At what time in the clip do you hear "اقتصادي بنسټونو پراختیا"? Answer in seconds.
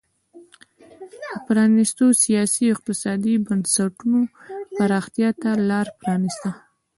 2.75-5.29